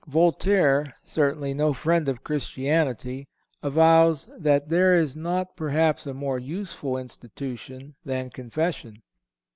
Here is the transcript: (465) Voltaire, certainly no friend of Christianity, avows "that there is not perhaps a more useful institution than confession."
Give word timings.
(465) 0.09 0.43
Voltaire, 0.43 0.95
certainly 1.03 1.53
no 1.53 1.73
friend 1.73 2.09
of 2.09 2.23
Christianity, 2.23 3.27
avows 3.61 4.31
"that 4.35 4.67
there 4.67 4.95
is 4.95 5.15
not 5.15 5.55
perhaps 5.55 6.07
a 6.07 6.13
more 6.15 6.39
useful 6.39 6.97
institution 6.97 7.93
than 8.03 8.31
confession." 8.31 9.03